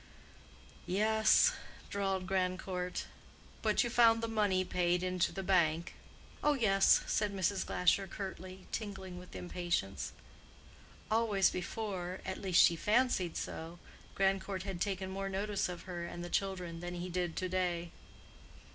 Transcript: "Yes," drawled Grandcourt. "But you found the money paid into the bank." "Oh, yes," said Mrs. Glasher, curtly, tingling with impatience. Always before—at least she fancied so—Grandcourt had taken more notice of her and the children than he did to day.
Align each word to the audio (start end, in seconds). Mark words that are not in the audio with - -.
"Yes," 0.87 1.53
drawled 1.91 2.25
Grandcourt. 2.25 3.05
"But 3.61 3.83
you 3.83 3.89
found 3.91 4.23
the 4.23 4.27
money 4.27 4.65
paid 4.65 5.03
into 5.03 5.31
the 5.31 5.43
bank." 5.43 5.93
"Oh, 6.43 6.55
yes," 6.55 7.01
said 7.05 7.31
Mrs. 7.31 7.63
Glasher, 7.63 8.07
curtly, 8.09 8.65
tingling 8.71 9.19
with 9.19 9.35
impatience. 9.35 10.13
Always 11.11 11.51
before—at 11.51 12.41
least 12.41 12.63
she 12.63 12.75
fancied 12.75 13.37
so—Grandcourt 13.37 14.63
had 14.63 14.81
taken 14.81 15.11
more 15.11 15.29
notice 15.29 15.69
of 15.69 15.83
her 15.83 16.03
and 16.07 16.25
the 16.25 16.31
children 16.31 16.79
than 16.79 16.95
he 16.95 17.07
did 17.09 17.35
to 17.35 17.47
day. 17.47 17.91